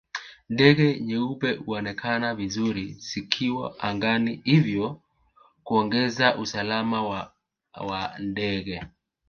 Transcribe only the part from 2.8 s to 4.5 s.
zikiwa angani